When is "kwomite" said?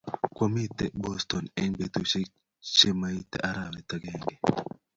0.35-0.85